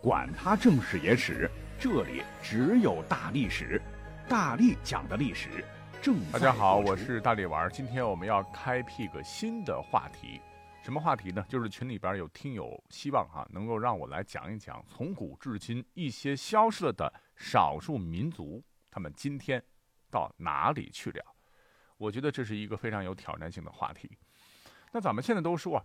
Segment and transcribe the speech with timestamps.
[0.00, 3.82] 管他正史野史，这里只有大历史，
[4.28, 5.64] 大力讲的历史
[6.00, 7.68] 正大家好，我是大力丸。
[7.72, 10.40] 今天我们要开辟个新的话题，
[10.84, 11.44] 什么话题呢？
[11.48, 18.62] 就是群里边有听友希望哈、能够让我来讲一讲从古至今一些消失了的少数民族，
[18.92, 19.60] 他们今天
[20.08, 21.24] 到哪里去了？
[21.96, 24.16] 我觉得这是一个非常有挑战性的话题。
[24.92, 25.84] 那咱们现在都说啊，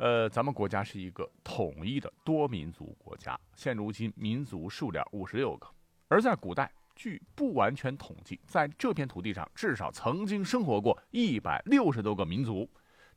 [0.00, 5.68] 呃，咱们国家是一个统一的多民族国家，现如今民族数量五十六个，
[6.08, 12.66] 而在古代，据不完全统计，在这片土地上至少曾经生活过一百六十多个民族，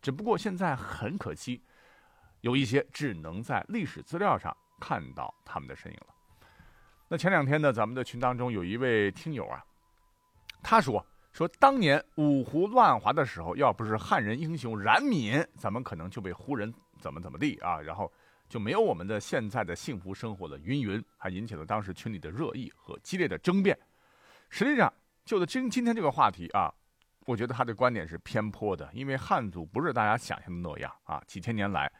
[0.01, 1.63] 只不过现在很可惜，
[2.41, 6.13] 有一些只能在历史资料上看到他们的身影了。
[7.07, 9.63] 那前两天呢，咱们的群当中有一位听友啊，
[10.61, 18.11] 他说说当年五胡乱华的时候，要不是汉人英雄冉闵，咱们可能就被胡人怎么怎么地啊，然后
[18.47, 20.59] 就没有我们的现在的幸福生活了。
[20.59, 23.75] 云云还引起了当时群里的热议和激烈的争辩。
[24.49, 24.93] 实际上，
[25.25, 26.71] 就的今今天这个话题啊，
[27.25, 31.19] 我觉得他的观点是偏颇的，因为汉族不是大家想象的那样啊。
[31.25, 31.91] 几千年来，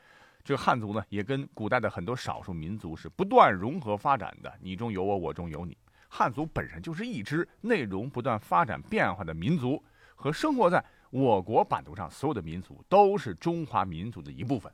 [0.44, 5.76] 这个汉族呢，也跟古代的很多少数民族是不断融合发展的，你中有我，我中有你。
[6.16, 9.84] 汉族本身就是一支内容不断发展变化的民族，
[10.14, 14.72] 和生活在我国版图上所有的民族都是中华民族的一部分。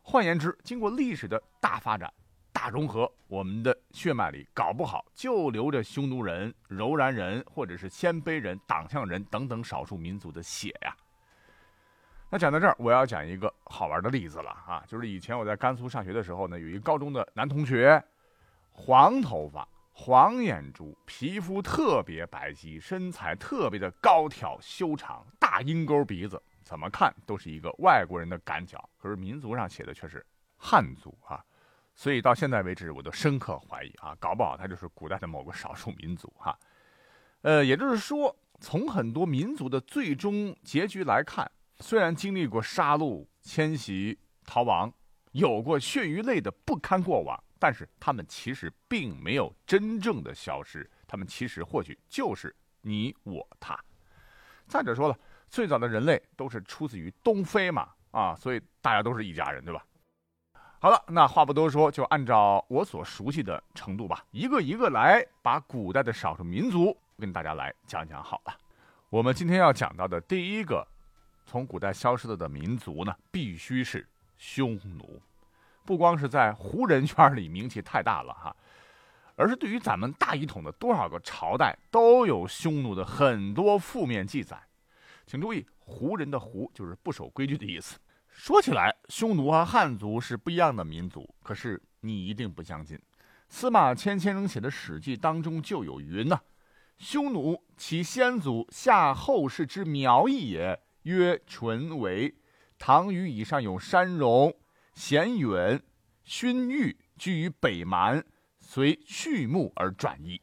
[0.00, 2.08] 换言之，经过历史的大发展、
[2.52, 10.96] 大融合，我们的血脉里搞不好就流着匈奴人、柔然人或者是鲜卑人、党项人等等少数民族的血呀。
[12.30, 18.00] 那讲到这儿，我要讲一个好玩的例子了啊，就是以前我在甘肃上学的时候呢，有一个高中的男同学，
[18.70, 19.66] 黄头发。
[20.02, 28.88] 黄眼珠，皮肤特别白皙，身材特别的高挑修长，大鹰钩鼻子，怎么看都是一个外国人的赶脚。
[28.96, 30.24] 可是民族上写的却是
[30.56, 31.44] 汉族啊，
[31.94, 36.58] 所以到现在为止，我都深刻怀疑啊，搞不好他就是古代的某个少数民族哈。
[37.42, 44.90] 呃，也就是说，从很多民族的最终结局来看，虽然经历过杀戮、迁徙、逃亡，
[45.32, 47.44] 有过血与泪的不堪过往。
[47.60, 53.78] 但是他们其实并没有真正的消失，他们其实或许就是你我他。
[54.66, 59.84] 再者说了，最早的人类都是出自于东非嘛，啊，所以大家都是一家人，对吧？
[60.80, 68.56] 好了，那话不多说，就按照我所熟悉的程度吧，一个一个来把古代的少数民族跟大家来讲讲好了。
[69.10, 70.86] 我们今天要讲到的第一个
[71.44, 75.20] 从古代消失了的民族呢，必须是匈奴。
[75.84, 78.54] 不光是在胡人圈里名气太大了哈，
[79.36, 84.60] 而是对于咱们大一统的多少个朝代都有匈奴的很多负面记载。
[85.26, 87.98] 请注意，胡人的“胡”就是不守规矩的意思。
[88.28, 92.98] 说起来，匈奴和汉族是不一样的民族，可是你一定不相信。
[93.48, 96.40] 司马迁先生写的《史记》当中就有云呐
[96.98, 102.34] ：“匈奴，其先祖夏后氏之苗裔也，曰淳为。
[102.78, 104.54] 唐虞以上有山戎。”
[104.94, 105.80] 贤允、
[106.24, 108.24] 勋玉居于北蛮，
[108.60, 110.40] 随畜牧而转移，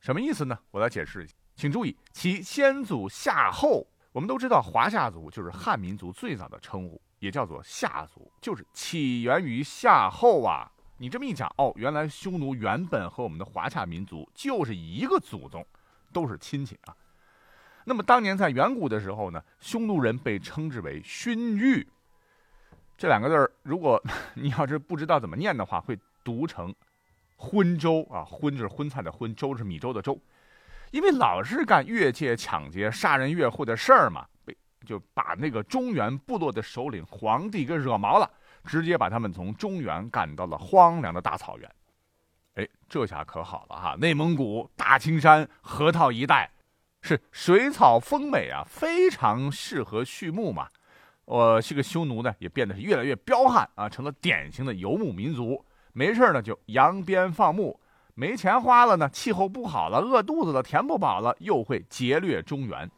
[0.00, 0.58] 什么意思呢？
[0.70, 10.70] 我来解释一下，请注意，其先祖夏后，我们都知道华夏族就是汉民族最早的称呼，也叫做夏族，就是起源于夏后啊。
[10.98, 15.66] 你这么一讲，哦，原来匈奴原本和我们的华夏民族就是一个祖宗，
[16.12, 16.94] 都是亲戚啊。
[17.84, 21.86] 那么当年在远古的时候呢，匈奴人被称之为勋玉。
[22.96, 24.02] 这两个字儿，如果
[24.34, 26.74] 你要是不知道怎么念的话，会读成
[27.36, 30.18] “荤粥”啊，“荤”就是荤菜的“荤”，“粥”是米粥的“粥”，
[30.92, 34.56] 因为老是干越界、抢劫、杀人越货的事儿嘛，被
[34.86, 38.30] 就把那个中原部落的首领皇帝给惹毛了，
[38.64, 41.70] 直接把他们从中原赶到了荒凉的大草原。
[42.54, 46.48] 哎，这下可好了哈，内蒙古、大青山、河套一带
[47.02, 50.68] 是水草丰美啊，非常适合畜牧嘛。
[51.24, 55.64] 我这个匈奴呢，也变得是越来越彪悍啊，成了典型的游牧民族。
[55.92, 57.72] 没事呢，就扬鞭放牧；
[58.14, 62.90] 没钱花了呢，气候不好了，饿肚子了，填不饱了，又会劫掠中原。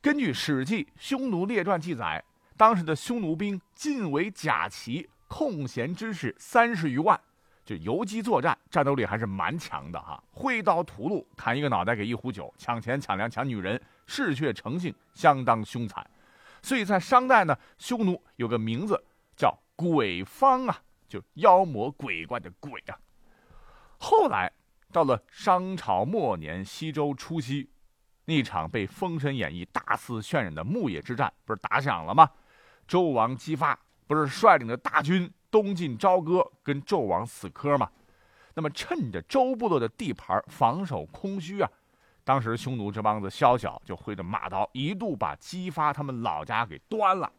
[0.00, 2.22] 根据《史记·匈奴列传》记载，
[2.56, 7.18] 当时的匈奴兵尽为甲骑，空闲之士三十余万，
[7.64, 10.22] 就游击作战，战斗力还是蛮强的哈。
[10.30, 16.06] 挥刀屠戮，砍一个脑袋给一壶酒，抢钱、抢粮、抢女人，嗜血成性，相当凶残。
[16.64, 19.04] 所以在商代呢，匈奴有个名字
[19.36, 22.96] 叫鬼方啊，就妖魔鬼怪的鬼啊。
[23.98, 24.50] 后来
[24.90, 27.68] 到了商朝末年，西周初期，
[28.24, 32.30] 那场被《封神演义》大肆渲染的牧野之战不是打响了吗？
[32.88, 37.90] 周王姬发不是率领着大军东进朝歌跟纣王死磕嘛。
[38.54, 41.70] 那么趁着周部落的地盘防守空虚啊，
[42.24, 47.30] 当时匈奴这帮子宵小就挥着马刀，一度把姬发他们老家给端了。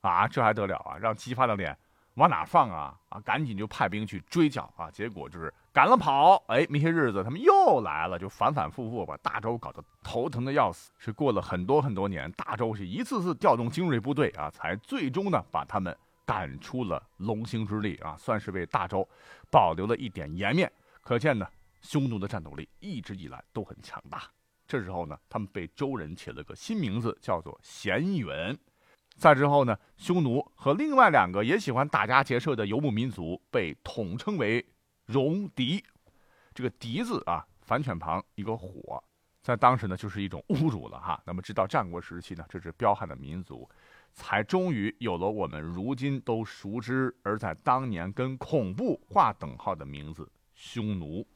[0.00, 0.98] 啊，这还得了啊！
[1.00, 1.74] 让姬发的脸
[2.16, 2.94] 往哪放啊？
[3.08, 4.90] 啊，赶紧就派兵去追剿啊！
[4.90, 6.36] 结果就是赶了跑。
[6.48, 10.92] 哎，那些日子他们又来了，就反反复复把大周搞得头疼的要死。
[10.98, 15.96] 是过了很多很多年，大周是一次次调动精锐部队啊，才最终呢把他们
[16.26, 19.08] 赶出了龙兴之地啊，算是为大周
[19.50, 20.70] 保留了一点颜面。
[21.00, 21.46] 可见呢，
[21.84, 24.24] 匈奴的战斗力一直以来都很强大。
[24.66, 28.58] 这时候呢，他们被周人起了个新名字，叫做贤元。
[29.16, 34.66] 再之后呢，匈奴和另外两个也喜欢打家劫舍的游牧民族被统称为
[35.06, 35.84] 戎狄。
[36.54, 39.04] 这个“狄”字啊，反犬旁一个火，
[39.42, 41.22] 在当时呢就是一种侮辱了哈。
[41.26, 43.68] 那么直到战国时期呢，这支彪悍的民族
[44.14, 51.26] 才终于有了我们如今都熟知而在当年跟恐怖划等号的名字——匈奴。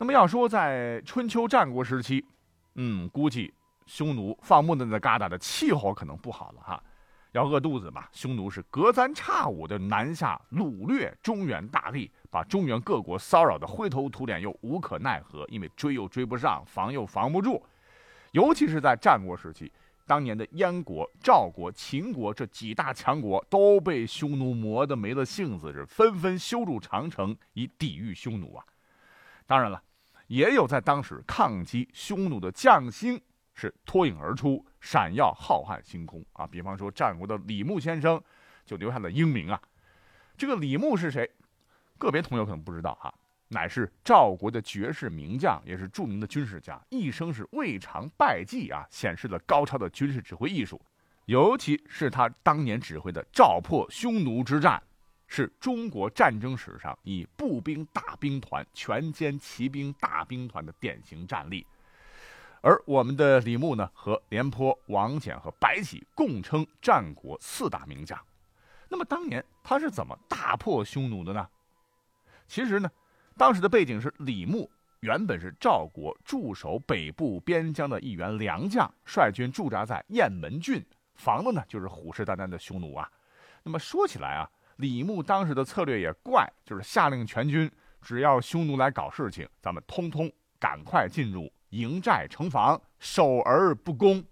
[0.00, 2.24] 那么要说在春秋战国时期，
[2.74, 3.52] 嗯，估计。
[3.86, 6.80] 匈奴放牧的那旮瘩的气候可能不好了哈，
[7.32, 8.06] 要饿肚子嘛。
[8.12, 17.60] 匈奴是隔三差五的南下掳掠中原大地，把中原各国骚扰的灰头土脸又无可奈何，因为追又追不上，防又防不住。
[18.30, 19.72] 尤其是在战国时期，
[20.06, 28.64] 当年的燕国、赵国、秦国这几大强国都被匈奴磨得没了性子，是纷纷修筑长城以抵御匈奴啊。
[29.48, 29.82] 当然了，
[30.30, 33.20] 也有在当时抗击匈奴的将星。
[33.52, 36.46] 是脱颖而出，闪耀浩瀚星空啊！
[36.46, 38.18] 比方说战国的李牧先生，
[38.64, 39.60] 就留下了英名啊。
[40.34, 41.28] 这个李牧是谁？
[41.98, 43.12] 个别同学可能不知道哈，
[43.48, 50.80] 乃是赵国的绝世名将，也是著名的军事家，一生是未尝败绩啊，显示了高超的军事指挥艺术。
[51.26, 54.82] 尤其是他当年指挥的赵破匈奴之战，
[55.32, 61.64] 是中国战争史上以步兵大兵团全歼骑兵大兵团的典型战例。
[62.60, 68.18] 而我们的李牧呢，和廉颇、王翦和白起共称战国四大名将。
[68.88, 71.48] 那么当年他是怎么大破匈奴的呢？
[72.48, 72.90] 其实呢，
[73.38, 74.68] 当时的背景是李牧
[74.98, 80.84] 原本是赵国驻守北部边疆的一员良将，率军驻扎在雁门郡，
[81.14, 83.08] 防的呢就是虎视眈眈的匈奴啊。
[83.62, 84.50] 那么说起来啊，
[84.80, 91.52] 李牧当时的策略也怪，就是下令全军，只要匈奴来搞事情，咱们通通赶快进入。
[91.68, 94.24] 营寨城防，守而不攻。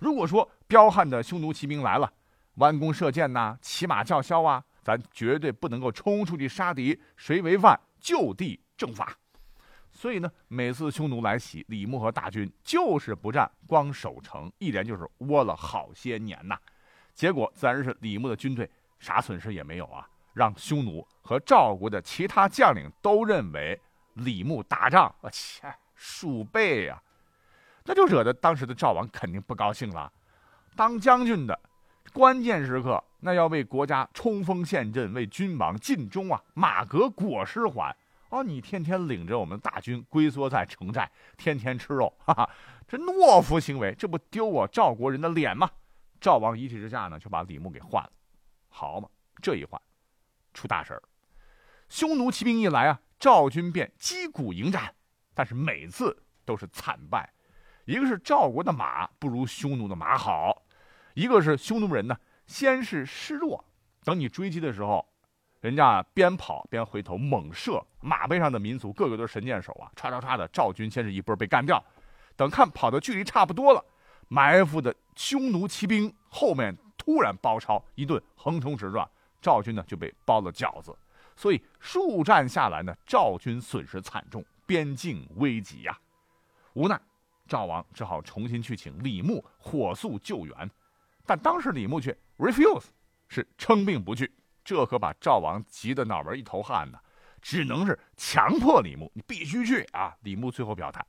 [0.00, 2.12] 如果说彪悍的匈奴骑兵来了，
[2.54, 9.16] 弯弓射箭呐，骑马叫嚣啊，咱绝对不能够冲出去杀敌，谁为犯就地正法。
[9.92, 16.58] 所以呢，每次匈奴来袭，李牧和大军就是不战，光守城，一连就是窝了好些年呐。
[17.14, 18.68] 结果自然是李牧的军队
[19.04, 23.78] 啥损失也没有啊，让匈奴和赵国的其他将领都认为
[24.14, 25.72] 李牧打仗，我切。
[25.94, 27.00] 鼠辈呀，
[27.84, 30.12] 那就惹得当时的赵王肯定不高兴了。
[30.74, 31.58] 当将军的，
[32.12, 36.42] 关键时刻那要为国家冲锋陷阵，为君王尽忠啊！
[36.52, 37.96] 马革裹尸还
[38.30, 42.50] 哦，你天天领着我们大军龟缩在城寨，天天吃肉，哈哈，
[42.88, 45.70] 这懦夫行为，这不丢我赵国人的脸吗？
[46.20, 48.10] 赵王一气之下呢，就把李牧给换了。
[48.76, 49.08] 好嘛，
[49.40, 49.80] 这一换，
[50.52, 51.02] 出大事儿。
[51.88, 54.92] 匈奴骑兵一来啊，赵军便击鼓迎战。
[55.32, 57.32] 但是每次都是惨败，
[57.84, 60.64] 一个是赵国的马不如匈奴的马好，
[61.14, 62.16] 一个是匈奴人呢
[62.48, 63.64] 先是示弱，
[64.02, 65.08] 等你追击的时候，
[65.60, 71.80] 人家边跑边回头猛射，马背上的民族个个都是神箭手啊，唰唰唰的，赵军先是一波被干掉，
[72.34, 73.84] 等看跑的距离差不多了，
[74.26, 79.08] 埋伏的匈奴骑兵后面突然包抄一顿横冲直撞，
[79.42, 80.96] 赵军呢就被包了饺子，
[81.36, 84.42] 所以数战下来呢，赵军损失惨重。
[84.66, 85.98] 边境危急呀，
[86.72, 86.98] 无奈
[87.46, 90.70] 赵王只好重新去请李牧火速救援，
[91.26, 92.86] 但当时李牧却 refuse，
[93.28, 94.32] 是称病不去，
[94.64, 96.98] 这可把赵王急得脑门一头汗呢，
[97.42, 100.16] 只能是强迫李牧，你必须去啊！
[100.22, 101.04] 李牧最后表态：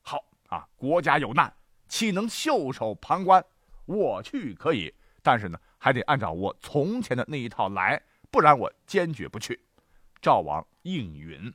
[0.00, 1.54] 好啊，国家有难，
[1.86, 3.44] 岂能袖手旁观？
[3.84, 4.94] 我去可以，
[5.24, 8.00] 但是呢，还得按照我从前的那一套来，
[8.30, 9.58] 不然我坚决不去。
[10.20, 11.52] 赵王应允。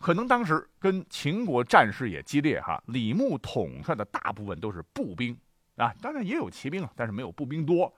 [0.00, 5.36] 可能当时跟秦国战事也激烈哈，李牧统帅的大部分都是步兵
[5.74, 7.92] 啊，当然也有骑兵啊，但是没有步兵多。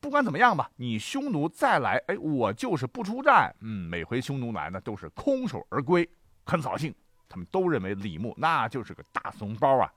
[0.00, 3.54] 不管怎么样吧，你匈奴再来，哎，我就是不出战。
[3.60, 6.08] 嗯，每回匈奴来呢，都是空手而归，
[6.46, 6.94] 很扫兴。
[7.28, 9.92] 他们都认为李牧那就是个大怂包啊。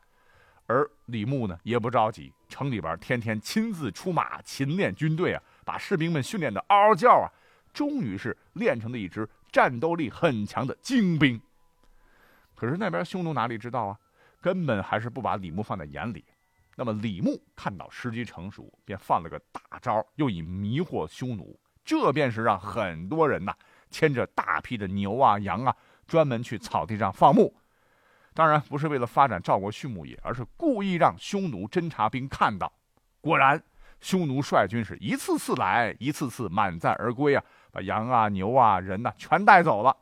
[0.66, 7.28] 而李牧呢，也不着急，城里边天天亲自出马，勤练军队啊，把士兵们训练的嗷嗷叫啊，
[7.74, 11.40] 终于是练成了一支战斗力很强的精兵。
[12.56, 13.98] 可是那边匈奴哪里知道啊，
[14.40, 16.24] 根本还是不把李牧放在眼里。
[16.76, 21.60] 那么李牧看到时机成熟，便放了个大招，又以迷惑匈奴。
[21.84, 23.54] 这便是让很多人呐
[23.92, 25.76] 牵着大批的牛啊羊啊，
[26.08, 27.54] 专门去草地上放牧。
[28.34, 32.72] 当然不是为了发展赵国畜牧业，而是故意让匈奴侦察兵看到。
[33.22, 33.64] 果然，
[34.02, 39.96] 匈奴率军是一次次来，一次次满载而归啊，把羊啊牛啊人呐全带走了。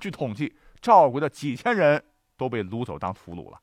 [0.00, 2.02] 据统计，赵国的几千人
[2.36, 3.60] 都被掳走当俘虏了。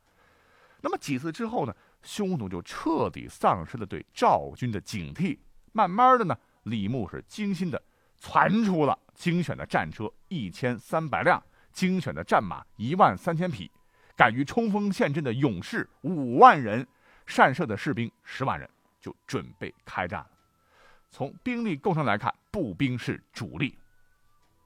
[0.81, 1.75] 那么几次之后呢？
[2.03, 5.37] 匈奴就彻底丧失了对赵军的警惕。
[5.71, 7.79] 慢慢的呢，李牧是精心的
[8.17, 13.69] 攒出了精选的战车一千三百辆，精选的战马一万三千匹，
[14.21, 16.87] 敢于冲锋陷阵的勇士五万人，
[17.25, 20.29] 善射的士兵十万人，就准备开战了。
[21.09, 23.75] 从兵力构成来看，步兵是主力。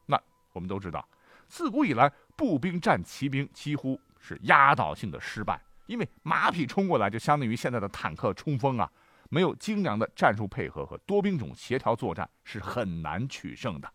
[0.07, 0.21] 那
[0.51, 1.07] 我们都知道，
[1.47, 5.57] 自古以来，步兵战骑兵几乎是压倒性的失败。
[5.85, 8.91] 因为马匹冲过来，就相当于现在的坦克冲锋啊，
[9.29, 13.89] 没有精良的战术配合和多兵种协调作战，是很难取胜的。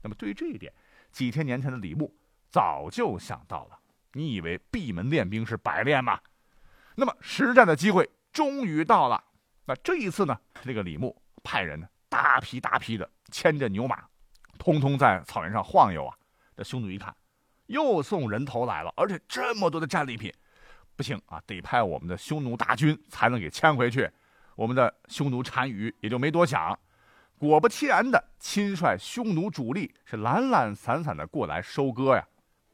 [0.00, 0.72] 那么对于这一点，
[1.10, 2.14] 几千年前的李牧
[2.48, 3.80] 早就想到了。
[4.12, 6.20] 你以为闭门练兵是白练吗？
[6.94, 9.22] 那么实战的机会终于到了。
[9.64, 14.04] 那这一次呢，这个李牧派人呢，大批大批的牵着牛马，
[14.58, 16.16] 通通在草原上晃悠啊。
[16.56, 17.14] 这匈奴一看，
[17.66, 20.32] 又送人头来了，而且这么多的战利品。
[20.94, 24.10] 不行啊，得派我们的匈奴大军才能给牵回去。
[24.54, 26.78] 我们的匈奴单于也就没多想，
[27.38, 32.28] 果不其然的亲率匈奴主力是懒懒散散的过来收割呀。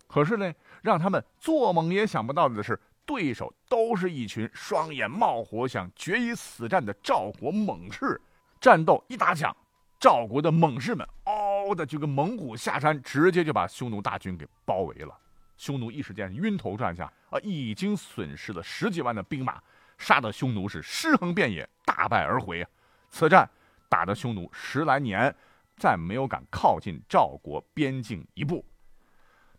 [0.09, 8.20] 可是呢，让他们做梦也想不到的是，对手都是一群双眼冒火、想决一死战的赵国猛士。
[8.61, 9.56] 战斗一打响，
[10.00, 15.16] 赵国的猛士们嗷的就跟猛虎下山，直接就把匈奴大军给包围了。
[15.56, 19.61] 匈奴一时间晕头转向啊，已经损失了十几万的兵马，
[19.97, 22.70] 杀得匈奴是尸横遍野，大败而回啊！
[23.11, 23.49] 此战
[23.88, 25.35] 打得匈奴十来年
[25.76, 28.64] 再没有敢靠近赵国边境一步。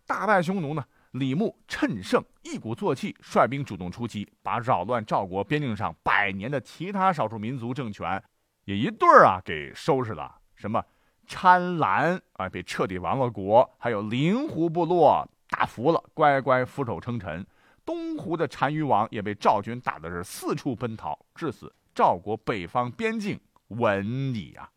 [0.06, 8.22] 大败匈奴呢，李牧趁胜一鼓作气，率兵主动出击，把扰乱赵国边境上百年的其他少数民族政权
[8.66, 10.36] 也一对儿啊给收拾了。
[10.56, 10.84] 什么
[11.26, 15.28] 参兰啊，被彻底亡了国；还有灵狐部落。
[15.52, 17.44] 打服了，乖乖俯首称臣。
[17.84, 23.40] 东湖的单于王也被赵军打的是四处奔逃，至此赵国北方边境
[23.70, 24.70] 稳矣啊。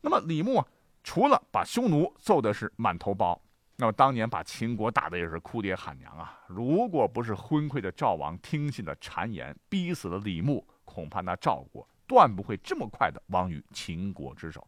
[0.00, 0.66] 那么李牧啊，
[1.04, 3.38] 除了把匈奴揍的是满头包，
[3.76, 6.40] 那么当年把秦国打的也是哭爹喊娘啊。
[6.46, 14.66] 如果不是昏聩的赵王听信了谗言，逼死了李牧，恐怕那赵国断不会这么快的亡于秦国之手。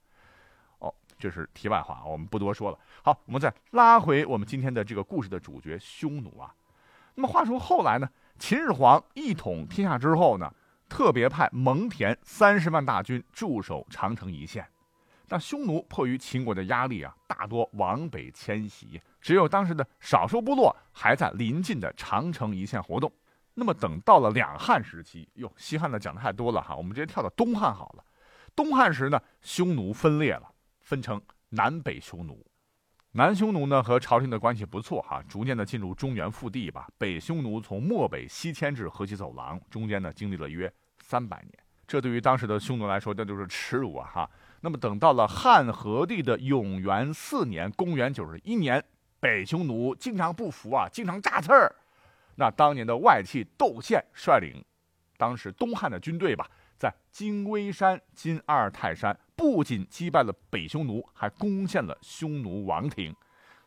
[0.80, 2.78] 哦这是题外话，我们不多说了。
[3.02, 6.54] 好，我们再拉回我们今天的这个故事的主角匈奴啊。
[7.14, 10.54] 那么话说后来呢，秦始皇一统天下之后呢，
[10.88, 14.64] 特别派蒙恬三十万大军驻守长城一线。
[15.28, 23.12] 那匈奴迫于秦国的压力啊，大多往北迁徙，只有当时的少数部落还在临近的长城一线活动。
[23.54, 28.04] 那么等到了两汉时期，哟，西汉的讲的太多了哈，我们直接跳到东汉好了。
[28.56, 30.50] 东汉时呢，匈奴分裂了。
[30.80, 31.20] 分成
[31.50, 32.42] 南北匈奴，
[33.12, 36.88] 南匈奴呢和朝廷的关系不错哈，逐渐的进入中原腹地吧。
[36.96, 41.52] 北匈奴从漠北西迁至河西走廊，中间呢经历了约三百年，
[41.86, 44.30] 这对于当时的匈奴来说，这就是耻辱啊哈。
[44.60, 48.82] 那么等到了汉和帝的永元四年（公元九十一年），
[49.20, 51.74] 北匈奴经常不服啊，经常炸刺儿。
[52.34, 54.64] 那当年的外戚窦宪率领
[55.16, 56.48] 当时东汉的军队吧，
[56.78, 59.18] 在金微山（今阿尔泰山）。
[59.38, 63.14] 不仅击败了北匈奴，还攻陷了匈奴王庭。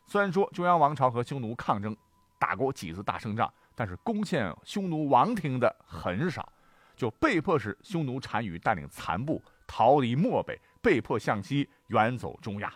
[0.06, 1.96] 虽然说中央王朝和匈奴抗争，
[2.38, 6.52] 打过几次大胜仗，但是攻陷匈奴王庭的很少，
[6.98, 12.74] 就被迫使匈奴单于带领残部逃离漠北，被迫向西远走中亚。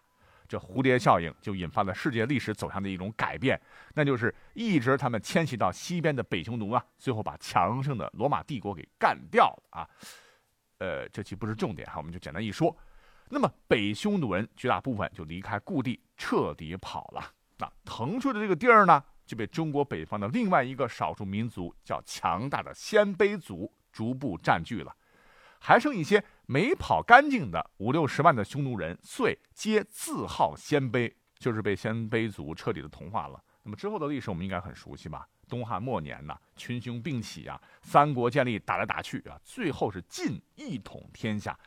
[0.48, 3.60] 这蝴蝶效应就引发了世界历史走向的一种改变，
[3.96, 9.90] 那就是一直他们迁徙到西边的北匈奴啊，最后把强盛的罗马帝国给干掉了啊。
[10.78, 12.78] 呃，这期不是重点哈，我们就简单一说。
[13.28, 17.32] 那么北匈奴人绝大部分就离开故地，彻底跑了。
[17.58, 24.96] 那腾出的这个地儿呢，就被中国北方的另外一个少数民族叫强大的鲜卑族逐步占据了。
[25.60, 33.42] 还剩一些没跑干净的五六十万的匈奴人，遂皆自号鲜卑，就是被鲜卑族彻底的同化了。
[33.64, 35.28] 那么之后的历史我们应该很熟悉吧？
[35.48, 41.58] 东汉末年呢，群雄并起啊，三国建立，打来打去啊，最后是晋一统天下。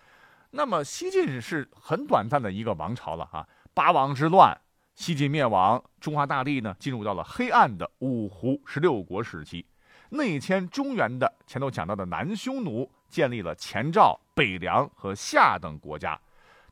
[0.51, 4.57] 那么西晋是很短暂的一个王朝了啊，八王之乱，
[4.95, 9.67] 西晋灭亡，中华大地呢进入到了黑暗的五胡十六国时期，
[10.11, 16.21] 内迁中原的前头讲到的南匈奴建立了前赵、北凉和夏等国家，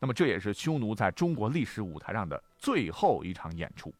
[0.01, 3.93] 那么这也是匈奴在中国历史舞台上的最后一场演出。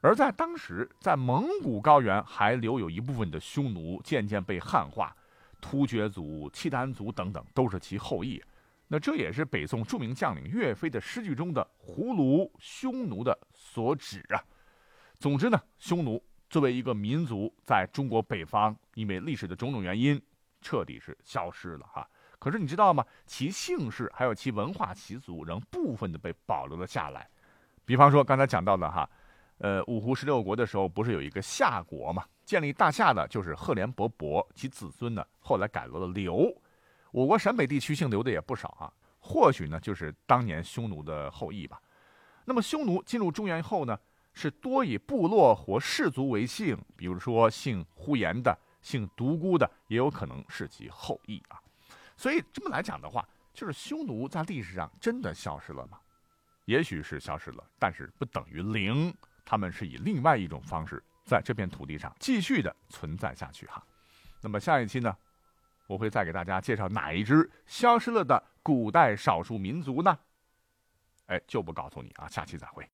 [0.00, 5.16] 而在当时，在蒙古高原还留有一部分的匈奴，渐渐被汉化，
[5.60, 8.40] 突厥族、契丹族等等都是其后裔。
[8.88, 14.38] 那这也是北宋著名将领岳飞的诗句中的“胡虏匈奴”的所指啊。
[15.18, 20.20] 总之呢，匈奴作为一个民族，在中国北方，因为历史的种种原因，
[20.66, 22.08] 彻底是消失了哈。
[22.40, 23.04] 可是你知道吗？
[23.24, 27.28] 其姓氏还有其文化习俗，仍部分的被保留了下来。
[27.84, 29.08] 比方说刚才讲到的哈。
[29.58, 32.22] 呃，五胡十六国的时候，不是有一个夏国嘛？
[32.44, 36.54] 建立大夏的就是赫连勃勃，其子孙呢后来改了刘。
[37.10, 41.80] 我国陕北地区姓刘的也不少啊，或许呢就是当年匈奴的后裔吧。
[42.44, 43.98] 那么匈奴进入中原后呢，
[44.34, 48.54] 是多以部落或氏族为姓，比如说姓呼延的、
[48.86, 51.60] 姓独孤的，也有可能是其后裔啊。
[52.16, 55.98] 所以这么来讲的话，就是匈奴在历史上真的消失了吗？
[56.66, 59.12] 也许是消失了，但是不等于零。
[59.44, 63.84] 他们是以另外一种方式在这片土地上继续的存在下去哈。
[64.40, 65.16] 那么下一期呢，
[65.88, 70.16] 我会再给大家介绍哪一支消失了的古代少数民族呢？
[71.26, 72.88] 哎，就不告诉你啊，下期再会。